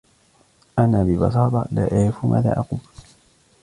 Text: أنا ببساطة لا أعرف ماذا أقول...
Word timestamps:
أنا 0.79 1.03
ببساطة 1.03 1.65
لا 1.71 1.99
أعرف 2.01 2.25
ماذا 2.25 2.53
أقول... 2.59 2.79